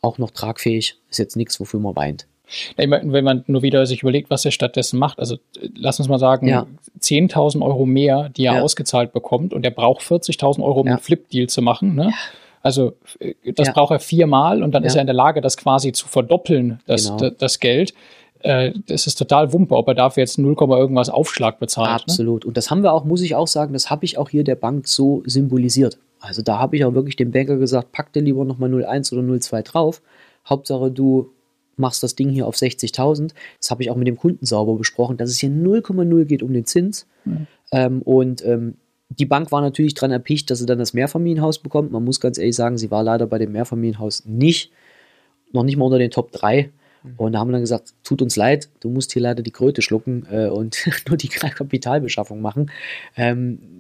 [0.02, 2.26] auch noch tragfähig, ist jetzt nichts, wofür man weint.
[2.78, 5.70] Ja, ich meine, wenn man nur wieder sich überlegt, was er stattdessen macht, also äh,
[5.76, 6.66] lass uns mal sagen, Ja.
[7.00, 8.62] 10.000 Euro mehr, die er Ja.
[8.62, 10.94] ausgezahlt bekommt und er braucht 40.000 Euro, um Ja.
[10.94, 11.96] einen Flip-Deal zu machen.
[11.96, 12.12] Ne?
[12.62, 13.74] Also äh, das Ja.
[13.74, 15.00] braucht er viermal und dann ist Ja.
[15.00, 17.30] er in der Lage, das quasi zu verdoppeln, das, Genau.
[17.32, 17.94] das, Geld.
[18.42, 21.90] Äh, das ist total Wumpe, ob er dafür jetzt 0, irgendwas Aufschlag bezahlt.
[21.90, 21.96] Ne?
[21.96, 22.46] Absolut.
[22.46, 24.56] Und das haben wir auch, muss ich auch sagen, das habe ich auch hier der
[24.56, 25.98] Bank so symbolisiert.
[26.22, 29.24] Also da habe ich auch wirklich dem Banker gesagt, pack dir lieber nochmal 01 oder
[29.24, 30.02] 02 drauf.
[30.48, 31.30] Hauptsache du
[31.78, 33.34] machst das Ding hier auf 60.000.
[33.60, 36.52] Das habe ich auch mit dem Kunden sauber besprochen, dass es hier 0,0 geht um
[36.54, 37.08] den Zins.
[37.72, 38.76] Ähm, und ähm,
[39.10, 41.92] die Bank war natürlich daran erpicht, dass sie dann das Mehrfamilienhaus bekommt.
[41.92, 44.72] Man muss ganz ehrlich sagen, sie war leider bei dem Mehrfamilienhaus nicht,
[45.52, 46.72] noch nicht mal unter den Top 3.
[47.18, 49.82] Und da haben wir dann gesagt, tut uns leid, du musst hier leider die Kröte
[49.82, 52.72] schlucken äh, und nur die Kapitalbeschaffung machen.
[53.16, 53.79] Ähm,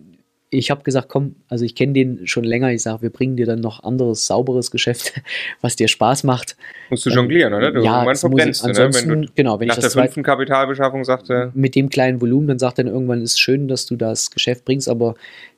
[0.52, 2.72] ich habe gesagt, komm, also ich kenne den schon länger.
[2.72, 5.14] Ich sage, wir bringen dir dann noch anderes, sauberes Geschäft,
[5.62, 6.58] was dir Spaß macht.
[6.90, 7.72] Musst du jonglieren, oder?
[7.72, 8.90] Du, ja, verbrennst ich- ne?
[8.94, 12.20] Wenn du genau, wenn nach ich der das zwei, fünften Kapitalbeschaffung sagte, mit dem kleinen
[12.20, 15.16] Volumen, dann sagt er irgendwann, ist schön, dass du das Geschäft bringst, aber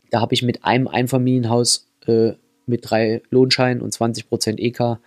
[0.10, 2.34] da habe ich mit einem Einfamilienhaus äh,
[2.66, 4.98] mit drei Lohnscheinen und 20% EK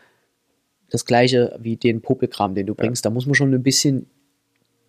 [0.91, 3.05] das gleiche wie den Popelkram, den du bringst.
[3.05, 4.07] Da muss man schon ein bisschen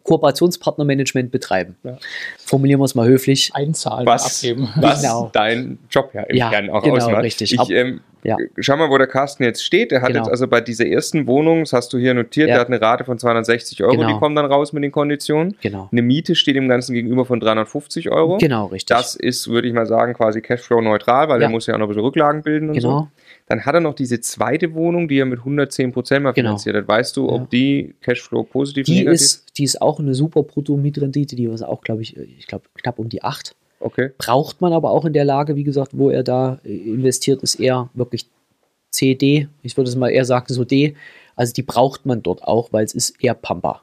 [0.05, 1.75] Kooperationspartnermanagement betreiben.
[1.83, 1.97] Ja.
[2.37, 3.51] Formulieren wir es mal höflich.
[3.53, 4.69] Einzahlen was, abgeben.
[4.77, 5.29] was Genau.
[5.33, 7.23] dein Job ja im Ja, Kern auch genau, ausmacht.
[7.23, 7.53] richtig.
[7.53, 8.37] Ich, ähm, Ja.
[8.57, 9.91] Schau mal, wo der Carsten jetzt steht.
[9.91, 10.21] Der hat Genau.
[10.21, 12.55] jetzt also bei dieser ersten Wohnung, das hast du hier notiert, Ja.
[12.55, 14.07] der hat eine Rate von 260 Euro, Genau.
[14.07, 15.55] die kommen dann raus mit den Konditionen.
[15.61, 15.89] Genau.
[15.91, 18.37] Eine Miete steht dem Ganzen gegenüber von 350 Euro.
[18.37, 18.95] Genau, richtig.
[18.95, 21.47] Das ist, würde ich mal sagen, quasi Cashflow-neutral, weil Ja.
[21.47, 22.99] er muss ja auch noch ein bisschen Rücklagen bilden und Genau.
[23.01, 23.07] so.
[23.47, 26.49] Dann hat er noch diese zweite Wohnung, die er mit 110 Prozent mal Genau.
[26.49, 26.87] finanziert hat.
[26.87, 27.47] Weißt du, ob Ja.
[27.51, 31.81] die Cashflow positiv die negativ ist, die ist auch eine super Brutto-Mietrendite, die ist auch,
[31.81, 33.55] glaube ich, ich glaube knapp um die 8.
[33.81, 34.09] Okay.
[34.17, 37.55] braucht man aber auch in der Lage, wie gesagt, wo er da äh, investiert, ist
[37.55, 38.25] eher wirklich
[38.89, 39.47] C, D.
[39.61, 40.95] Ich würde es mal eher sagen, so D.
[41.35, 43.81] Also die braucht man dort auch, weil es ist eher Pampa.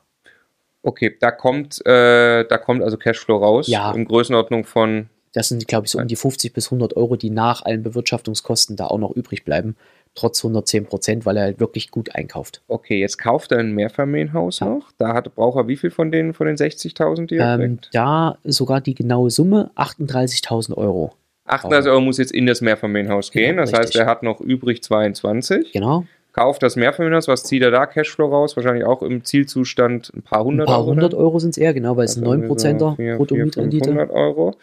[0.83, 3.69] Okay, da kommt, äh, da kommt also Cashflow raus.
[3.69, 3.93] Ja.
[3.93, 7.31] In Größenordnung von Das sind, glaube ich, so um die 50 bis 100 Euro, die
[7.31, 9.77] nach allen Bewirtschaftungskosten da auch noch übrig bleiben.
[10.15, 12.61] Trotz 110 Prozent, weil er halt wirklich gut einkauft.
[12.69, 14.67] Okay, jetzt kauft er ein Mehrfamilienhaus Ja.
[14.67, 14.93] noch.
[14.99, 17.89] Da hat, braucht er wie viel von den, von den 60.000, die er Ähm, kriegt?
[17.95, 21.13] da sogar die genaue Summe 38.000 Euro.
[21.47, 23.51] 38 Euro muss jetzt in das Mehrfamilienhaus gehen.
[23.57, 24.01] Genau, das heißt, richtig.
[24.03, 25.73] er hat noch übrig 22.
[25.73, 26.05] Genau.
[26.35, 27.29] Kauft das Mehrfamilienhaus.
[27.29, 28.57] Was zieht er da Cashflow raus?
[28.57, 30.91] Wahrscheinlich auch im Zielzustand ein paar Ein hundert paar Euro.
[30.91, 31.21] hundert dann?
[31.21, 33.85] Euro sind es eher, genau, weil es ein Also 9%er vier- vier- Bruttomietrendite.
[33.91, 34.55] 500 Euro.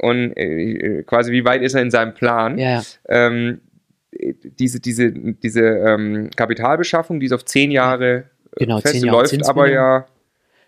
[0.00, 2.58] Und äh, quasi, wie weit ist er in seinem Plan?
[2.58, 2.82] Ja, ja.
[3.08, 3.60] Ähm,
[4.12, 8.24] diese diese, diese ähm, Kapitalbeschaffung, die ist auf zehn Jahre
[8.56, 10.06] äh, Genau, fest, zehn Jahre läuft aber ja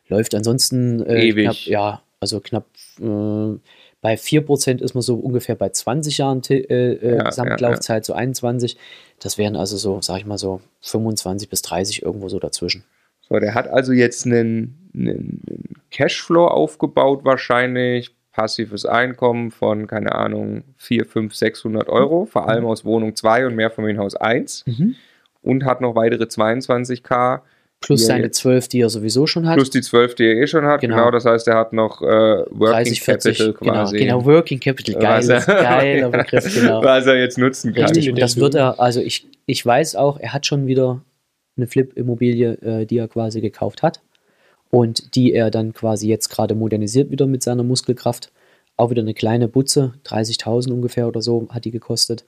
[0.08, 1.44] läuft ansonsten äh, Ewig.
[1.44, 2.66] knapp, ja, also knapp
[3.00, 3.58] äh,
[4.02, 8.76] bei 4% ist man so ungefähr bei 20 Jahren äh, äh, Ja, Gesamtlaufzeit, so 21.
[9.20, 12.84] Das wären also so, sag ich mal so, 25 bis 30 irgendwo so dazwischen.
[13.20, 15.42] So, der hat also jetzt einen einen
[15.90, 22.84] Cashflow aufgebaut, wahrscheinlich passives Einkommen von, keine Ahnung, 4, 5, 600 Euro, vor allem aus
[22.84, 24.64] Wohnung 2 und Mehrfamilienhaus 1
[25.42, 27.40] und hat noch weitere 22k
[27.82, 29.56] Plus Die seine jetzt- 12, die er sowieso schon hat.
[29.56, 30.82] plus die 12, die er eh schon hat.
[30.82, 31.10] Genau, Genau.
[31.12, 33.96] das heißt, er hat noch äh, Working 30, 40, Capital genau, quasi.
[33.96, 36.84] genau, Working Capital, geil, was er, geiler Begriff, genau.
[36.84, 37.84] was er jetzt nutzen kann.
[37.84, 41.00] Richtig, und das wird er, also ich, ich weiß auch, er hat schon wieder
[41.56, 44.02] eine Flip-Immobilie, äh, die er quasi gekauft hat
[44.70, 48.32] und die er dann quasi jetzt gerade modernisiert wieder mit seiner Muskelkraft.
[48.76, 52.24] Auch wieder eine kleine Butze, 30.000 ungefähr oder so hat die gekostet.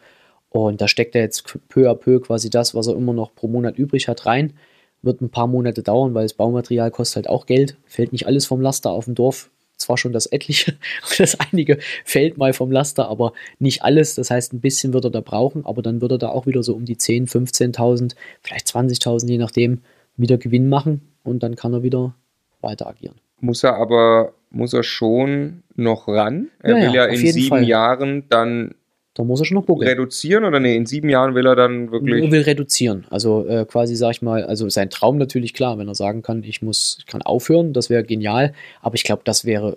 [0.51, 3.49] Und da steckt er jetzt peu à peu quasi das, was er immer noch pro
[3.49, 4.53] Monat übrig hat, rein.
[5.01, 7.77] Wird ein paar Monate dauern, weil das Baumaterial kostet halt auch Geld.
[7.87, 9.51] Fällt nicht alles vom Laster auf dem Dorf.
[9.79, 10.77] Zwar schon das etliche,
[11.19, 14.15] das einige fällt mal vom Laster, aber nicht alles.
[14.15, 16.63] Das heißt, ein bisschen wird er da brauchen, aber dann wird er da auch wieder
[16.63, 19.81] so um die 10.000, 15.000, vielleicht 20.000, je nachdem,
[20.17, 22.15] wieder Gewinn machen und dann kann er wieder
[22.63, 23.17] weiter agieren.
[23.41, 26.49] Muss er aber, muss er schon noch ran?
[26.63, 27.65] Er Ja, will ja, ja in sieben Fall.
[27.65, 28.75] Jahren dann
[29.15, 29.89] Da muss er schon noch buckeln.
[29.89, 32.25] reduzieren oder nee, in sieben Jahren will er dann wirklich.
[32.25, 33.05] Er will reduzieren.
[33.11, 36.43] Also äh, quasi, sag ich mal, also sein Traum natürlich klar, wenn er sagen kann,
[36.45, 38.53] ich muss, ich kann aufhören, das wäre genial.
[38.81, 39.77] Aber ich glaube, das wäre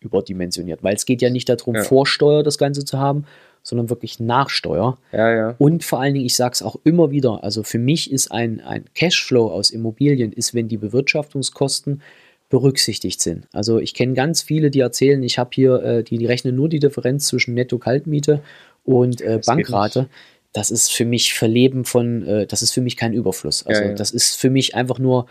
[0.00, 1.82] überdimensioniert, weil es geht ja nicht darum, Ja.
[1.82, 3.24] Vorsteuer das Ganze zu haben,
[3.62, 4.98] sondern wirklich Nachsteuer.
[5.12, 5.54] Ja, ja.
[5.58, 8.60] Und vor allen Dingen, ich sage es auch immer wieder, also für mich ist ein,
[8.60, 12.02] ein Cashflow aus Immobilien, ist, wenn die Bewirtschaftungskosten
[12.48, 13.46] berücksichtigt sind.
[13.52, 16.68] Also ich kenne ganz viele, die erzählen, ich habe hier, äh, die, die rechnen nur
[16.68, 18.40] die Differenz zwischen Netto-Kaltmiete
[18.84, 20.08] und äh, Bankrate.
[20.54, 23.66] Das ist für mich Verleben von, äh, das ist für mich kein Überfluss.
[23.66, 25.26] Also das ist für mich einfach nur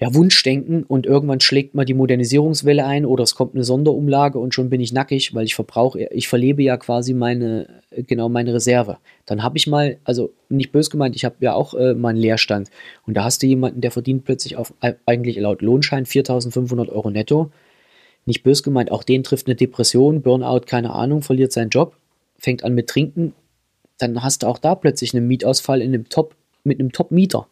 [0.00, 4.54] ja, Wunschdenken und irgendwann schlägt mal die Modernisierungswelle ein oder es kommt eine Sonderumlage und
[4.54, 8.54] schon bin ich nackig, weil ich verbrauche, ich verlebe ja quasi meine, äh, genau meine
[8.54, 8.96] Reserve.
[9.26, 12.18] Dann habe ich mal, also nicht bös gemeint, ich habe ja auch äh, mal einen
[12.18, 12.70] Leerstand
[13.06, 17.10] und da hast du jemanden, der verdient plötzlich auf äh, eigentlich laut Lohnschein 4.500 Euro
[17.10, 17.50] netto.
[18.24, 21.94] Nicht bös gemeint, auch den trifft eine Depression, Burnout, keine Ahnung, verliert seinen Job,
[22.38, 23.34] fängt an mit Trinken,
[23.98, 26.34] dann hast du auch da plötzlich einen Mietausfall in einem Top,
[26.64, 27.46] mit einem Top-Mieter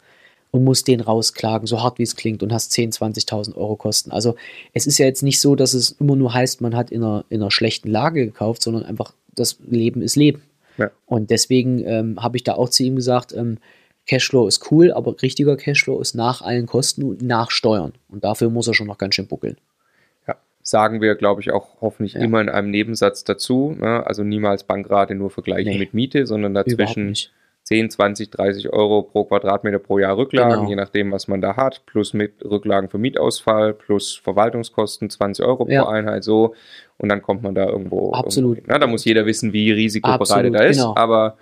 [0.51, 4.11] und musst den rausklagen, so hart wie es klingt, und hast 10.000, 20.000 Euro Kosten.
[4.11, 4.35] Also
[4.73, 7.25] es ist ja jetzt nicht so, dass es immer nur heißt, man hat in einer,
[7.29, 10.41] in einer schlechten Lage gekauft, sondern einfach das Leben ist Leben.
[10.77, 10.89] Ja.
[11.05, 13.57] Und deswegen ähm, habe ich da auch zu ihm gesagt, ähm,
[14.07, 17.93] Cashflow ist cool, aber richtiger Cashflow ist nach allen Kosten und nach Steuern.
[18.09, 19.57] Und dafür muss er schon noch ganz schön buckeln.
[20.27, 20.35] ja.
[20.63, 22.21] Sagen wir, glaube ich, auch hoffentlich Ja.
[22.21, 23.75] immer in einem Nebensatz dazu.
[23.79, 24.05] Ne?
[24.07, 25.79] Also niemals Bankrate nur vergleichen Nee.
[25.79, 27.15] mit Miete, sondern dazwischen.
[27.69, 30.69] 10, 20, 30 Euro pro Quadratmeter pro Jahr Rücklagen, Genau.
[30.69, 35.67] je nachdem, was man da hat, plus mit Rücklagen für Mietausfall, plus Verwaltungskosten 20 Euro
[35.69, 35.83] Ja.
[35.83, 36.55] pro Einheit so.
[36.97, 38.11] Und dann kommt man da irgendwo.
[38.11, 38.57] Absolut.
[38.57, 38.73] Irgendwo.
[38.73, 40.77] Na, da muss jeder wissen, wie risikobereit Absolut, er ist.
[40.77, 40.95] genau.
[40.95, 41.37] Aber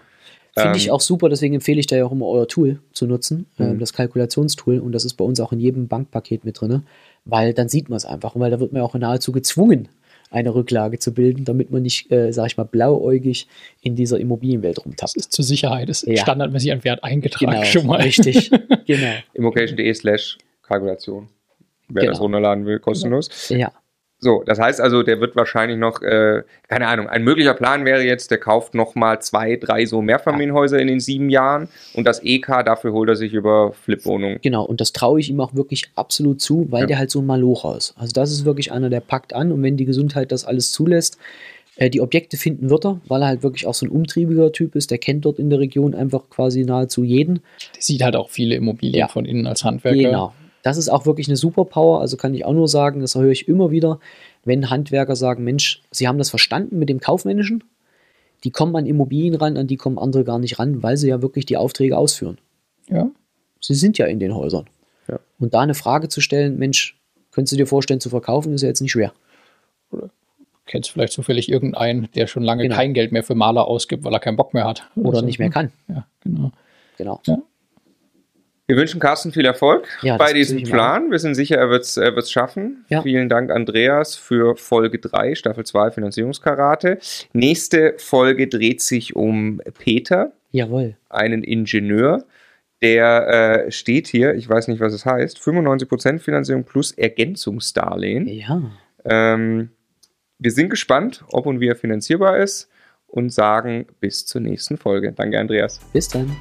[0.54, 3.08] Finde ähm, ich auch super, deswegen empfehle ich da ja auch immer euer Tool zu
[3.08, 3.80] nutzen, ähm, Mhm.
[3.80, 4.80] das Kalkulationstool.
[4.80, 6.84] Und das ist bei uns auch in jedem Bankpaket mit drin,
[7.24, 8.36] weil dann sieht man es einfach.
[8.36, 9.88] Und weil da wird man ja auch nahezu gezwungen,
[10.30, 13.48] eine Rücklage zu bilden, damit man nicht, äh, sag ich mal, blauäugig
[13.82, 15.16] in dieser Immobilienwelt Das rumtappt.
[15.16, 16.18] ist zur Sicherheit, ist Ja.
[16.18, 18.02] standardmäßig ein Wert eingetragen Genau, schon mal.
[18.02, 18.50] richtig.
[18.86, 19.13] genau.
[19.34, 21.30] immocation.de slash Kalkulation.
[21.90, 22.12] Wer Genau.
[22.13, 23.48] das runterladen will, kostenlos.
[23.50, 23.72] Ja,
[24.19, 28.01] So, das heißt also, der wird wahrscheinlich noch, äh, keine Ahnung, ein möglicher Plan wäre
[28.03, 32.63] jetzt, der kauft nochmal zwei, drei so Mehrfamilienhäuser in den sieben Jahren und das EK,
[32.65, 34.39] dafür holt er sich über Flipwohnungen.
[34.41, 34.65] genau.
[34.65, 36.88] Und das traue ich ihm auch wirklich absolut zu, weil Ja.
[36.88, 37.93] der halt so ein Malocher ist.
[37.95, 41.19] Also das ist wirklich einer, der packt an und wenn die Gesundheit das alles zulässt,
[41.75, 44.75] äh, die Objekte finden wird er, weil er halt wirklich auch so ein umtriebiger Typ
[44.75, 44.89] ist.
[44.89, 47.36] Der kennt dort in der Region einfach quasi nahezu jeden.
[47.75, 49.08] Der sieht halt auch viele Immobilien Ja.
[49.10, 49.95] von innen als Handwerker.
[49.99, 50.34] Genau.
[50.67, 52.01] Das ist auch wirklich eine Superpower.
[52.01, 54.01] Also kann ich auch nur sagen, das höre ich immer wieder,
[54.43, 57.63] wenn Handwerker sagen, Mensch, sie haben das verstanden mit dem Kaufmännischen.
[58.43, 61.21] Die kommen an Immobilien ran, an die kommen andere gar nicht ran, weil sie ja
[61.21, 62.38] wirklich die Aufträge ausführen.
[62.89, 63.10] Ja.
[63.62, 64.65] Sie sind ja in den Häusern.
[65.08, 65.21] Ja.
[65.39, 66.99] Und da eine Frage zu stellen, Mensch,
[67.32, 69.13] könntest du dir vorstellen zu verkaufen, ist ja jetzt nicht schwer.
[70.65, 72.75] Kennst vielleicht zufällig irgendeinen, der schon lange Genau.
[72.75, 74.84] kein Geld mehr für Maler ausgibt, weil er keinen Bock mehr hat.
[74.97, 75.25] Oder so.
[75.25, 75.71] nicht mehr kann.
[75.88, 76.51] Ja, genau.
[76.97, 77.21] Genau.
[78.69, 81.10] Wir wünschen Carsten viel Erfolg Ja, bei diesem Plan.
[81.10, 82.84] Wir sind sicher, er wird es er wird's schaffen.
[82.89, 83.01] Ja.
[83.01, 86.99] Vielen Dank, Andreas, für Folge 3, Staffel 2 Finanzierungskarate.
[87.32, 90.97] Nächste Folge dreht sich um Peter, Jawohl.
[91.10, 92.25] einen Ingenieur.
[92.82, 98.27] Der äh, steht hier, ich weiß nicht, was es heißt, 95% Finanzierung plus Ergänzungsdarlehen.
[98.27, 98.62] Ja.
[99.06, 99.69] Ähm,
[100.39, 102.69] wir sind gespannt, ob und wie er finanzierbar ist
[103.08, 105.13] und sagen bis zur nächsten Folge.
[105.13, 105.80] Danke, Andreas.
[105.93, 106.36] Bis dann.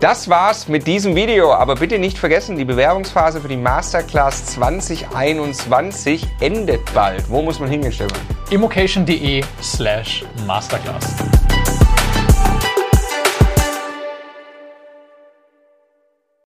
[0.00, 6.26] Das war's mit diesem Video, aber bitte nicht vergessen, die Bewerbungsphase für die Masterclass 2021
[6.40, 7.30] endet bald.
[7.30, 8.20] Wo muss man hingehen, Stefan?
[8.50, 11.35] Immocation.de slash Masterclass.